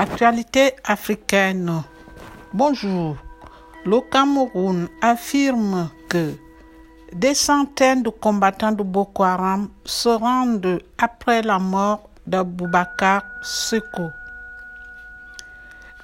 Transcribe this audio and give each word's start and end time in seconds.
Actualité 0.00 0.72
africaine. 0.84 1.82
Bonjour. 2.54 3.16
Le 3.84 4.00
Cameroun 4.10 4.88
affirme 5.02 5.90
que 6.08 6.32
des 7.12 7.34
centaines 7.34 8.02
de 8.02 8.08
combattants 8.08 8.72
de 8.72 8.82
Boko 8.82 9.24
Haram 9.24 9.68
se 9.84 10.08
rendent 10.08 10.78
après 10.96 11.42
la 11.42 11.58
mort 11.58 12.08
d'Aboubacar 12.26 13.24
Seko. 13.42 14.04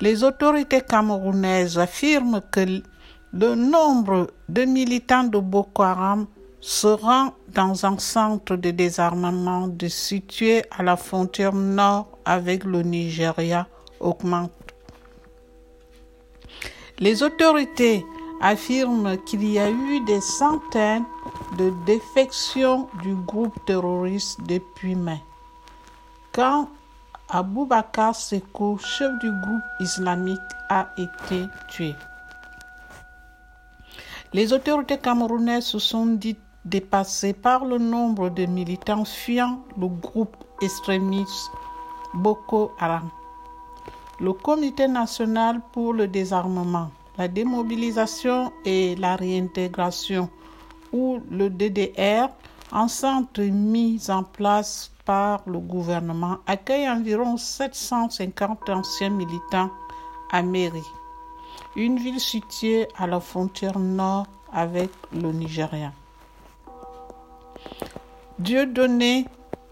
Les 0.03 0.23
autorités 0.23 0.83
camerounaises 0.83 1.79
affirment 1.79 2.43
que 2.51 2.83
le 3.33 3.55
nombre 3.55 4.27
de 4.51 4.67
militants 4.67 5.25
de 5.25 5.39
Boko 5.39 5.83
Haram 5.83 6.27
se 6.61 6.89
rend 6.89 7.33
dans 7.49 7.87
un 7.87 7.99
centre 7.99 8.57
de 8.57 8.73
désarmement 8.73 9.71
situé 9.89 10.65
à 10.77 10.83
la 10.83 10.99
frontière 10.99 11.55
nord 11.55 12.19
avec 12.27 12.65
le 12.65 12.83
Nigeria 12.83 13.67
Les 16.99 17.23
autorités 17.23 18.05
affirment 18.41 19.17
qu'il 19.25 19.45
y 19.45 19.59
a 19.59 19.71
eu 19.71 20.01
des 20.01 20.21
centaines 20.21 21.05
de 21.59 21.73
défections 21.87 22.89
du 23.03 23.15
groupe 23.15 23.55
terroriste 23.67 24.39
depuis 24.47 24.95
mai. 24.95 25.21
Quand 26.33 26.69
Aboubakar 27.29 28.15
Seko, 28.15 28.79
chef 28.79 29.11
du 29.21 29.31
groupe 29.31 29.63
islamique, 29.81 30.39
a 30.69 30.89
été 30.97 31.45
tué. 31.69 31.95
Les 34.33 34.53
autorités 34.53 34.99
camerounaises 34.99 35.65
se 35.67 35.79
sont 35.79 36.07
dites 36.07 36.41
dépassées 36.65 37.33
par 37.33 37.65
le 37.65 37.79
nombre 37.79 38.29
de 38.29 38.45
militants 38.45 39.05
fuyant 39.05 39.61
le 39.79 39.89
groupe 39.89 40.37
extrémiste 40.61 41.51
Boko 42.15 42.73
Haram. 42.79 43.11
Le 44.19 44.33
Comité 44.33 44.89
national 44.89 45.61
pour 45.73 45.93
le 45.93 46.09
désarmement, 46.09 46.91
la 47.19 47.29
démobilisation 47.29 48.51
et 48.65 48.97
la 48.97 49.15
réintégration, 49.15 50.31
ou 50.91 51.21
le 51.31 51.51
DDR, 51.51 52.31
un 52.73 52.89
centre 52.89 53.43
mis 53.43 54.11
en 54.11 54.23
place 54.23 54.91
par 55.05 55.43
le 55.45 55.59
gouvernement, 55.59 56.39
accueille 56.47 56.89
environ 56.89 57.37
750 57.37 58.71
anciens 58.71 59.11
militants 59.11 59.71
à 60.33 60.41
Mairie, 60.41 60.81
une 61.77 61.99
ville 61.99 62.21
située 62.21 62.89
à 62.97 63.07
la 63.07 63.21
frontière 63.21 63.79
nord 63.79 64.27
avec 64.51 64.91
le 65.13 65.31
Nigeria. 65.31 65.93
Dieudonné 68.39 69.27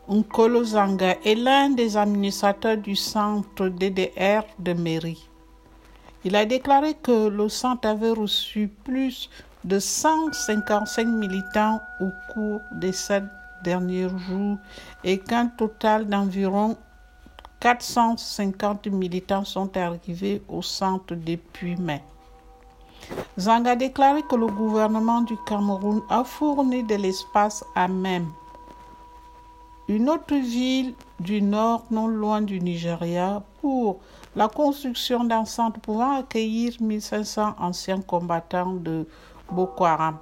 Nkolo 0.07 0.65
Zanga 0.65 1.17
est 1.25 1.35
l'un 1.35 1.71
des 1.71 1.97
administrateurs 1.97 2.77
du 2.77 2.95
centre 2.95 3.69
DDR 3.69 4.45
de 4.59 4.75
mairie. 4.75 5.31
Il 6.25 6.37
a 6.37 6.45
déclaré 6.45 6.93
que 6.93 7.29
le 7.29 7.49
centre 7.49 7.89
avait 7.89 8.11
reçu 8.11 8.69
plus 8.85 9.31
de 9.65 9.79
155 9.79 11.07
militants 11.07 11.81
au 12.03 12.11
cours 12.33 12.61
des 12.73 12.93
sept 12.93 13.25
derniers 13.63 14.11
jours 14.29 14.59
et 15.05 15.19
qu'un 15.19 15.47
total 15.47 16.07
d'environ 16.07 16.77
450 17.61 18.89
militants 18.89 19.47
sont 19.47 19.75
arrivés 19.75 20.43
au 20.49 20.61
centre 20.61 21.15
depuis 21.15 21.77
mai. 21.77 22.03
Zanga 23.39 23.71
a 23.71 23.77
déclaré 23.77 24.21
que 24.23 24.37
le 24.37 24.49
gouvernement 24.49 25.23
du 25.23 25.37
Cameroun 25.47 26.03
a 26.11 26.25
fourni 26.25 26.83
de 26.83 26.97
l'espace 26.97 27.65
à 27.75 27.89
même 27.89 28.27
une 29.89 30.09
autre 30.09 30.35
ville 30.35 30.95
du 31.21 31.43
nord, 31.43 31.85
non 31.91 32.07
loin 32.07 32.41
du 32.41 32.61
Nigeria, 32.61 33.43
pour 33.61 34.01
la 34.35 34.49
construction 34.49 35.25
d'un 35.25 35.45
centre 35.45 35.81
pouvant 35.81 36.17
accueillir 36.19 36.73
1500 36.81 37.55
anciens 37.59 38.01
combattants 38.01 38.75
de 38.75 39.07
Boko 39.51 39.85
Haram. 39.85 40.17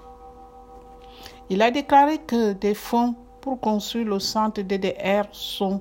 Il 1.48 1.62
a 1.62 1.70
déclaré 1.70 2.19
que 2.19 2.53
des 2.53 2.75
fonds 2.75 3.14
pour 3.41 3.60
construire 3.60 4.06
le 4.06 4.19
centre 4.19 4.62
DDR 4.62 5.26
sont 5.32 5.81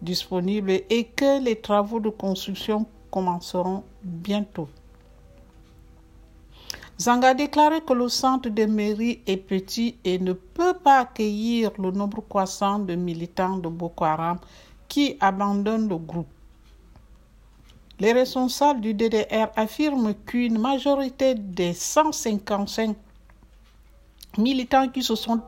disponibles 0.00 0.70
et 0.88 1.04
que 1.04 1.42
les 1.42 1.60
travaux 1.60 2.00
de 2.00 2.10
construction 2.10 2.86
commenceront 3.10 3.82
bientôt. 4.02 4.68
Zanga 7.00 7.28
a 7.28 7.34
déclaré 7.34 7.80
que 7.80 7.92
le 7.92 8.08
centre 8.08 8.48
de 8.48 8.64
mairie 8.66 9.20
est 9.26 9.36
petit 9.36 9.96
et 10.04 10.18
ne 10.18 10.32
peut 10.32 10.74
pas 10.74 11.00
accueillir 11.00 11.70
le 11.78 11.92
nombre 11.92 12.22
croissant 12.28 12.80
de 12.80 12.96
militants 12.96 13.58
de 13.58 13.68
Boko 13.68 14.04
Haram 14.04 14.38
qui 14.88 15.16
abandonnent 15.20 15.88
le 15.88 15.96
groupe. 15.96 16.26
Les 18.00 18.12
responsables 18.12 18.80
du 18.80 18.94
DDR 18.94 19.48
affirment 19.54 20.14
qu'une 20.26 20.58
majorité 20.58 21.34
des 21.34 21.72
155 21.72 22.96
militants 24.36 24.88
qui 24.88 25.02
se 25.02 25.14
sont 25.14 25.40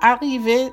arrivés 0.00 0.72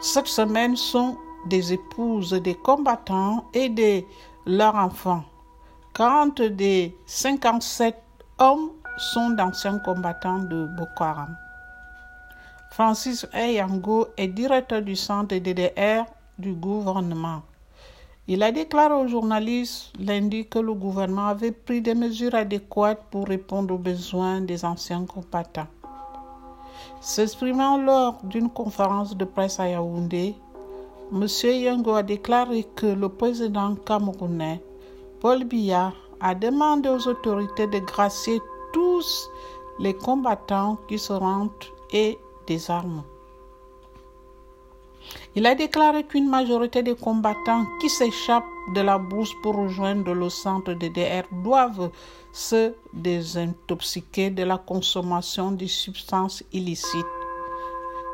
cette 0.00 0.28
semaine 0.28 0.76
sont 0.76 1.16
des 1.46 1.72
épouses 1.72 2.32
des 2.32 2.54
combattants 2.54 3.44
et 3.52 3.68
de 3.68 4.02
leurs 4.46 4.74
enfants. 4.74 5.24
40 5.94 6.42
des 6.42 6.96
57 7.06 7.96
hommes 8.38 8.70
sont 8.98 9.30
d'anciens 9.30 9.78
combattants 9.78 10.40
de 10.40 10.66
Boko 10.66 11.04
Haram. 11.04 11.36
Francis 12.70 13.26
Eyango 13.32 14.08
est 14.16 14.28
directeur 14.28 14.82
du 14.82 14.94
centre 14.94 15.36
DDR 15.36 16.04
du 16.38 16.52
gouvernement. 16.52 17.42
Il 18.26 18.42
a 18.42 18.52
déclaré 18.52 18.92
aux 18.92 19.08
journalistes 19.08 19.92
lundi 19.98 20.46
que 20.46 20.58
le 20.58 20.74
gouvernement 20.74 21.28
avait 21.28 21.52
pris 21.52 21.80
des 21.80 21.94
mesures 21.94 22.34
adéquates 22.34 23.02
pour 23.10 23.26
répondre 23.26 23.74
aux 23.74 23.78
besoins 23.78 24.42
des 24.42 24.64
anciens 24.64 25.06
combattants. 25.06 25.66
S'exprimant 27.00 27.78
lors 27.78 28.18
d'une 28.24 28.50
conférence 28.50 29.16
de 29.16 29.24
presse 29.24 29.58
à 29.58 29.68
Yaoundé, 29.68 30.34
M. 31.10 31.26
Yango 31.42 31.94
a 31.94 32.02
déclaré 32.02 32.64
que 32.76 32.86
le 32.86 33.08
président 33.08 33.74
camerounais, 33.76 34.60
Paul 35.20 35.44
Biya, 35.44 35.92
a 36.20 36.34
demandé 36.34 36.90
aux 36.90 37.08
autorités 37.08 37.66
de 37.66 37.78
gracier 37.78 38.40
tous 38.72 39.30
les 39.78 39.94
combattants 39.94 40.78
qui 40.88 40.98
se 40.98 41.12
rendent 41.12 41.50
et 41.92 42.18
des 42.46 42.70
armes. 42.70 43.02
Il 45.34 45.46
a 45.46 45.54
déclaré 45.54 46.04
qu'une 46.04 46.28
majorité 46.28 46.82
des 46.82 46.94
combattants 46.94 47.64
qui 47.80 47.88
s'échappent 47.88 48.44
de 48.74 48.80
la 48.80 48.98
bourse 48.98 49.32
pour 49.42 49.56
rejoindre 49.56 50.12
le 50.12 50.28
centre 50.28 50.72
de 50.72 50.88
DR 50.88 51.26
doivent 51.42 51.90
se 52.32 52.74
désintoxiquer 52.92 54.30
de 54.30 54.42
la 54.42 54.58
consommation 54.58 55.52
de 55.52 55.66
substances 55.66 56.42
illicites. 56.52 57.06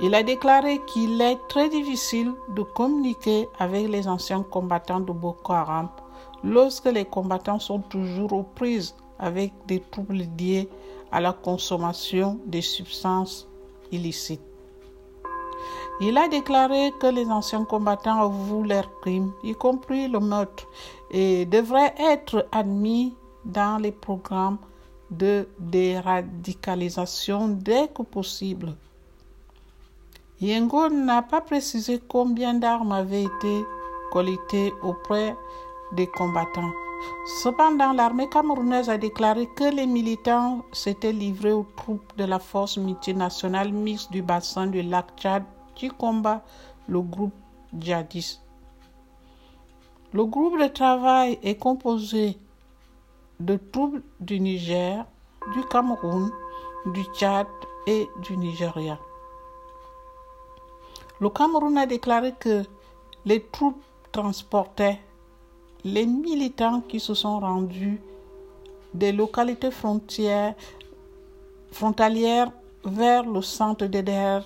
Il 0.00 0.14
a 0.14 0.22
déclaré 0.22 0.80
qu'il 0.86 1.20
est 1.20 1.38
très 1.48 1.68
difficile 1.68 2.32
de 2.48 2.62
communiquer 2.62 3.48
avec 3.58 3.88
les 3.88 4.08
anciens 4.08 4.42
combattants 4.42 5.00
de 5.00 5.12
Boko 5.12 5.52
Haram 5.52 5.88
lorsque 6.42 6.86
les 6.86 7.04
combattants 7.04 7.60
sont 7.60 7.78
toujours 7.80 8.32
aux 8.32 8.42
prises 8.42 8.94
avec 9.18 9.52
des 9.66 9.80
troubles 9.80 10.26
liés 10.38 10.68
à 11.12 11.20
la 11.20 11.32
consommation 11.32 12.40
des 12.46 12.62
substances 12.62 13.48
illicites. 13.92 14.40
Il 16.00 16.18
a 16.18 16.26
déclaré 16.28 16.92
que 17.00 17.06
les 17.06 17.26
anciens 17.26 17.64
combattants 17.64 18.20
avouent 18.20 18.64
leurs 18.64 18.90
crimes, 19.00 19.32
y 19.44 19.54
compris 19.54 20.08
le 20.08 20.18
meurtre, 20.18 20.66
et 21.10 21.46
devraient 21.46 21.94
être 21.98 22.46
admis 22.50 23.14
dans 23.44 23.80
les 23.80 23.92
programmes 23.92 24.58
de 25.10 25.48
déradicalisation 25.60 27.48
dès 27.48 27.88
que 27.88 28.02
possible. 28.02 28.74
Yengo 30.40 30.88
n'a 30.88 31.22
pas 31.22 31.40
précisé 31.40 32.00
combien 32.08 32.54
d'armes 32.54 32.90
avaient 32.92 33.22
été 33.24 33.64
collectées 34.10 34.72
auprès 34.82 35.36
des 35.92 36.08
combattants. 36.08 36.83
Cependant, 37.42 37.92
l'armée 37.92 38.28
camerounaise 38.28 38.90
a 38.90 38.98
déclaré 38.98 39.46
que 39.56 39.64
les 39.74 39.86
militants 39.86 40.62
s'étaient 40.72 41.12
livrés 41.12 41.52
aux 41.52 41.66
troupes 41.76 42.16
de 42.16 42.24
la 42.24 42.38
force 42.38 42.76
multinationale 42.76 43.72
mixte 43.72 44.12
du 44.12 44.22
bassin 44.22 44.66
du 44.66 44.82
lac 44.82 45.06
Tchad 45.16 45.44
qui 45.74 45.88
combat 45.88 46.42
le 46.88 47.00
groupe 47.00 47.34
djihadiste. 47.78 48.42
Le 50.12 50.24
groupe 50.26 50.60
de 50.60 50.68
travail 50.68 51.38
est 51.42 51.56
composé 51.56 52.38
de 53.40 53.56
troupes 53.56 54.00
du 54.20 54.38
Niger, 54.38 55.04
du 55.54 55.62
Cameroun, 55.64 56.30
du 56.86 57.02
Tchad 57.16 57.46
et 57.86 58.08
du 58.22 58.36
Nigeria. 58.36 58.98
Le 61.20 61.30
Cameroun 61.30 61.76
a 61.78 61.86
déclaré 61.86 62.32
que 62.38 62.62
les 63.24 63.42
troupes 63.42 63.82
transportaient 64.12 65.00
les 65.84 66.06
militants 66.06 66.80
qui 66.80 66.98
se 66.98 67.12
sont 67.14 67.38
rendus 67.40 68.00
des 68.94 69.12
localités 69.12 69.70
frontalières 71.70 72.50
vers 72.84 73.24
le 73.24 73.42
centre 73.42 73.86
DDR 73.86 74.42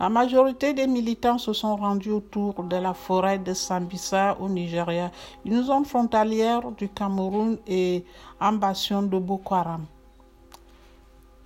La 0.00 0.08
majorité 0.08 0.74
des 0.74 0.86
militants 0.88 1.38
se 1.38 1.52
sont 1.52 1.76
rendus 1.76 2.10
autour 2.10 2.64
de 2.64 2.76
la 2.76 2.92
forêt 2.92 3.38
de 3.38 3.54
Sambisa 3.54 4.36
au 4.40 4.48
Nigeria, 4.48 5.10
une 5.44 5.62
zone 5.62 5.84
frontalière 5.84 6.72
du 6.72 6.88
Cameroun 6.88 7.58
et 7.66 8.04
ambition 8.40 9.02
de 9.04 9.18
Boko 9.18 9.54
Haram. 9.54 9.84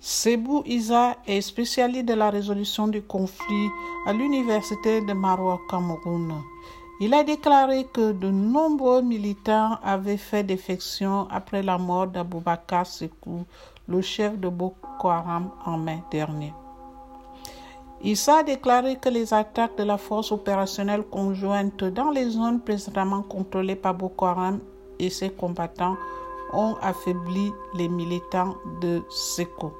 Sebou 0.01 0.63
Isa 0.65 1.15
est 1.27 1.41
spécialiste 1.41 2.05
de 2.05 2.13
la 2.15 2.29
résolution 2.31 2.87
du 2.87 3.01
conflit 3.03 3.69
à 4.07 4.13
l'université 4.13 5.01
de 5.01 5.13
Maroc, 5.13 5.61
Cameroun. 5.69 6.33
Il 7.01 7.13
a 7.13 7.23
déclaré 7.23 7.85
que 7.85 8.11
de 8.11 8.29
nombreux 8.29 9.01
militants 9.01 9.77
avaient 9.81 10.17
fait 10.17 10.43
défection 10.43 11.29
après 11.31 11.63
la 11.63 11.77
mort 11.77 12.07
d'Aboubacar 12.07 12.85
Sekou, 12.85 13.45
le 13.87 14.01
chef 14.01 14.37
de 14.37 14.49
Boko 14.49 15.07
Haram, 15.07 15.49
en 15.65 15.77
mai 15.77 16.03
dernier. 16.11 16.53
Issa 18.03 18.39
a 18.39 18.43
déclaré 18.43 18.97
que 18.97 19.07
les 19.07 19.33
attaques 19.33 19.77
de 19.77 19.83
la 19.83 19.97
force 19.97 20.33
opérationnelle 20.33 21.03
conjointe 21.03 21.85
dans 21.85 22.11
les 22.11 22.31
zones 22.31 22.59
précédemment 22.59 23.21
contrôlées 23.21 23.77
par 23.77 23.93
Boko 23.93 24.25
Haram 24.25 24.59
et 24.99 25.09
ses 25.09 25.29
combattants 25.29 25.95
ont 26.51 26.75
affaibli 26.81 27.53
les 27.75 27.87
militants 27.87 28.55
de 28.81 29.01
Seko. 29.09 29.71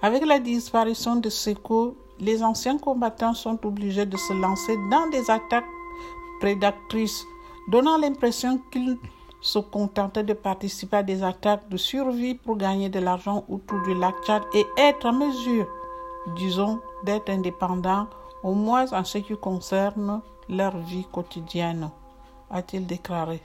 Avec 0.00 0.24
la 0.24 0.38
disparition 0.38 1.16
de 1.16 1.28
Seko, 1.28 1.96
les 2.20 2.42
anciens 2.42 2.78
combattants 2.78 3.34
sont 3.34 3.64
obligés 3.66 4.06
de 4.06 4.16
se 4.16 4.32
lancer 4.32 4.76
dans 4.90 5.08
des 5.10 5.30
attaques 5.30 5.64
prédatrices, 6.40 7.24
donnant 7.68 7.98
l'impression 7.98 8.60
qu'ils 8.70 8.98
se 9.40 9.58
contentaient 9.58 10.24
de 10.24 10.32
participer 10.32 10.98
à 10.98 11.02
des 11.02 11.22
attaques 11.22 11.68
de 11.68 11.76
survie 11.76 12.34
pour 12.34 12.56
gagner 12.56 12.88
de 12.88 12.98
l'argent 12.98 13.44
autour 13.48 13.80
du 13.82 13.94
lac 13.94 14.14
Tchad 14.24 14.42
et 14.54 14.66
être 14.76 15.06
en 15.06 15.12
mesure, 15.12 15.66
disons, 16.36 16.80
d'être 17.04 17.30
indépendants, 17.30 18.08
au 18.42 18.54
moins 18.54 18.92
en 18.92 19.04
ce 19.04 19.18
qui 19.18 19.36
concerne 19.36 20.20
leur 20.48 20.76
vie 20.78 21.06
quotidienne, 21.12 21.90
a-t-il 22.50 22.86
déclaré. 22.86 23.40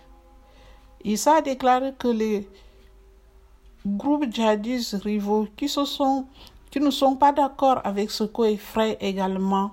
Issa 1.04 1.38
a 1.38 1.42
déclaré 1.42 1.94
que 1.98 2.08
les 2.08 2.48
groupes 3.86 4.32
djihadistes 4.32 5.02
rivaux 5.04 5.48
qui, 5.58 5.68
se 5.68 5.86
sont, 5.86 6.26
qui 6.72 6.80
ne 6.80 6.90
sont 6.90 7.16
pas 7.16 7.34
d'accord 7.34 7.82
avec 7.84 8.10
ce 8.10 8.24
qu'effraient 8.24 8.98
également 9.02 9.72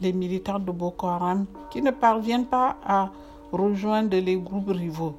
les 0.00 0.12
militants 0.12 0.58
de 0.58 0.72
Boko 0.72 1.06
Haram 1.06 1.46
qui 1.70 1.80
ne 1.80 1.92
parviennent 1.92 2.46
pas 2.46 2.76
à 2.84 3.10
rejoindre 3.52 4.16
les 4.16 4.36
groupes 4.36 4.70
rivaux. 4.70 5.14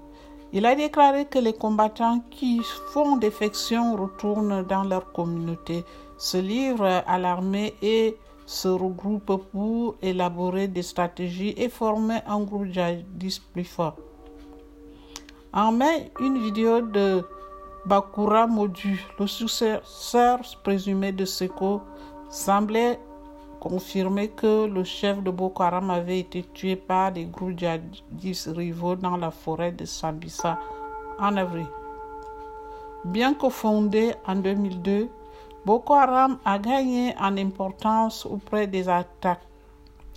Il 0.54 0.66
a 0.66 0.76
déclaré 0.76 1.26
que 1.26 1.40
les 1.40 1.54
combattants 1.54 2.22
qui 2.30 2.62
font 2.92 3.16
défection 3.16 3.96
retournent 3.96 4.64
dans 4.64 4.84
leur 4.84 5.14
communauté, 5.14 5.86
se 6.18 6.38
livrent 6.38 7.04
à 7.08 7.18
l'armée 7.18 7.74
et 7.82 8.18
se 8.46 8.68
regroupent 8.68 9.42
pour 9.52 9.96
élaborer 10.02 10.68
des 10.68 10.82
stratégies 10.82 11.54
et 11.56 11.70
former 11.70 12.20
un 12.28 12.42
groupe 12.42 12.66
djihadiste 12.66 13.44
plus 13.54 13.64
fort. 13.64 13.96
En 15.54 15.72
mai, 15.72 16.12
une 16.20 16.44
vidéo 16.44 16.82
de 16.82 17.24
Bakura 17.86 18.46
Modu, 18.46 19.04
le 19.20 19.26
successeur 19.26 20.40
présumé 20.64 21.12
de 21.12 21.26
Seko, 21.26 21.82
semblait 22.30 23.00
confirmer 23.60 24.30
que 24.30 24.68
le 24.68 24.84
chef 24.84 25.22
de 25.24 25.32
Boko 25.32 25.64
Haram 25.64 25.90
avait 25.90 26.20
été 26.20 26.44
tué 26.44 26.76
par 26.76 27.12
des 27.12 27.26
groupes 27.26 27.58
djihadistes 27.58 28.52
rivaux 28.56 28.96
dans 28.96 29.18
la 29.18 29.32
forêt 29.32 29.72
de 29.72 29.86
Sambisa 29.86 30.60
en 31.20 31.36
avril. 31.38 31.66
Bien 33.04 33.34
que 33.34 33.50
fondé 33.50 34.14
en 34.28 34.36
2002, 34.36 35.10
Boko 35.66 35.96
Haram 35.96 36.38
a 36.46 36.60
gagné 36.60 37.16
en 37.20 37.36
importance 37.38 38.28
auprès 38.28 38.68
des 38.68 38.88
attaques. 38.90 39.48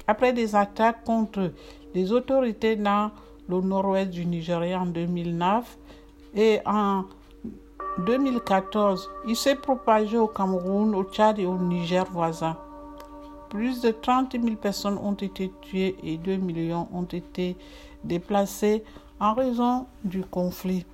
Après 0.06 0.34
des 0.34 0.55
attaques 0.55 1.02
contre 1.05 1.52
les 1.94 2.12
autorités 2.12 2.76
dans 2.76 3.11
le 3.49 3.61
nord-ouest 3.62 4.11
du 4.11 4.26
Nigeria 4.26 4.81
en 4.81 4.87
2009 4.87 5.78
et 6.34 6.61
en 6.66 7.05
2014, 7.99 9.08
il 9.26 9.37
s'est 9.37 9.55
propagé 9.55 10.19
au 10.19 10.26
Cameroun, 10.26 10.94
au 10.94 11.05
Tchad 11.05 11.38
et 11.38 11.46
au 11.46 11.56
Niger 11.56 12.05
voisin. 12.11 12.56
Plus 13.49 13.81
de 13.81 13.91
30 13.93 14.32
000 14.32 14.56
personnes 14.56 14.99
ont 14.99 15.14
été 15.14 15.52
tuées 15.61 15.96
et 16.02 16.17
2 16.17 16.37
millions 16.37 16.88
ont 16.93 17.05
été 17.05 17.56
déplacées 18.02 18.82
en 19.20 19.32
raison 19.35 19.87
du 20.02 20.25
conflit. 20.25 20.85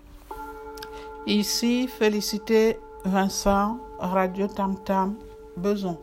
Ici, 1.26 1.88
féliciter 1.88 2.79
Vincent, 3.05 3.79
Radio 3.99 4.46
Tam 4.46 4.76
Tam, 4.85 5.14
Beson. 5.56 5.96